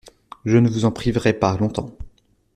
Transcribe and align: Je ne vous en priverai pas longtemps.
Je 0.45 0.57
ne 0.57 0.67
vous 0.67 0.85
en 0.85 0.91
priverai 0.91 1.31
pas 1.31 1.55
longtemps. 1.57 1.95